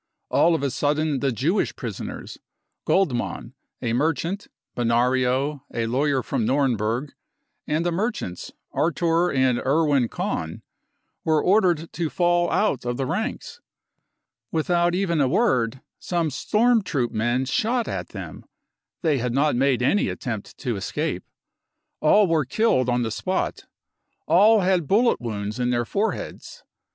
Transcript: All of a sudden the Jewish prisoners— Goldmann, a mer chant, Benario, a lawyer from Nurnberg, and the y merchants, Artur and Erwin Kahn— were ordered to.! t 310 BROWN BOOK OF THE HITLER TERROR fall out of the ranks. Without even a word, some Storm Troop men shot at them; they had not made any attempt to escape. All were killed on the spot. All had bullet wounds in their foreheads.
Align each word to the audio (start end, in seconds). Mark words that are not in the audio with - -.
All 0.31 0.55
of 0.55 0.63
a 0.63 0.71
sudden 0.71 1.19
the 1.19 1.31
Jewish 1.31 1.75
prisoners— 1.75 2.39
Goldmann, 2.87 3.53
a 3.83 3.93
mer 3.93 4.13
chant, 4.15 4.47
Benario, 4.75 5.61
a 5.71 5.85
lawyer 5.85 6.23
from 6.23 6.43
Nurnberg, 6.43 7.11
and 7.67 7.85
the 7.85 7.91
y 7.91 7.97
merchants, 7.97 8.51
Artur 8.73 9.31
and 9.31 9.59
Erwin 9.59 10.09
Kahn— 10.09 10.63
were 11.23 11.39
ordered 11.43 11.77
to.! 11.77 11.85
t 11.85 12.09
310 12.09 12.17
BROWN 12.17 12.45
BOOK 12.47 12.49
OF 12.49 12.49
THE 12.49 12.63
HITLER 12.63 12.71
TERROR 12.81 12.87
fall 12.87 12.89
out 12.89 12.91
of 12.91 12.97
the 12.97 13.05
ranks. 13.05 13.61
Without 14.51 14.95
even 14.95 15.21
a 15.21 15.27
word, 15.27 15.81
some 15.99 16.31
Storm 16.31 16.81
Troop 16.81 17.11
men 17.11 17.45
shot 17.45 17.87
at 17.87 18.09
them; 18.09 18.43
they 19.03 19.19
had 19.19 19.35
not 19.35 19.55
made 19.55 19.83
any 19.83 20.07
attempt 20.09 20.57
to 20.57 20.77
escape. 20.77 21.25
All 21.99 22.25
were 22.25 22.43
killed 22.45 22.89
on 22.89 23.03
the 23.03 23.11
spot. 23.11 23.65
All 24.25 24.61
had 24.61 24.87
bullet 24.87 25.21
wounds 25.21 25.59
in 25.59 25.69
their 25.69 25.85
foreheads. 25.85 26.63